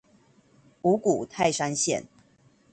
[0.81, 2.05] 五股泰山線